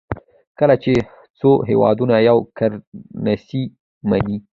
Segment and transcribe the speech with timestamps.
[0.59, 0.93] کله چې
[1.39, 3.63] څو هېوادونه یوه کرنسي
[4.09, 4.37] مني.